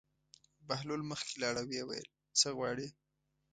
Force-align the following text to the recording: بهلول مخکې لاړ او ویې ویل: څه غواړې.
بهلول 0.67 1.01
مخکې 1.11 1.35
لاړ 1.41 1.53
او 1.61 1.67
ویې 1.69 1.83
ویل: 1.87 2.07
څه 2.39 2.47
غواړې. 2.57 2.87